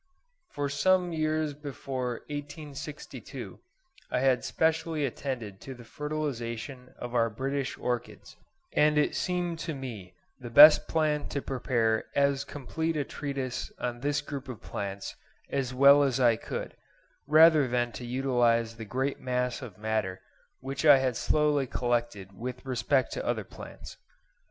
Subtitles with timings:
[0.49, 3.59] For some years before 1862
[4.09, 8.35] I had specially attended to the fertilisation of our British orchids;
[8.73, 13.99] and it seemed to me the best plan to prepare as complete a treatise on
[13.99, 15.15] this group of plants
[15.51, 16.75] as well as I could,
[17.27, 20.19] rather than to utilise the great mass of matter
[20.61, 23.97] which I had slowly collected with respect to other plants.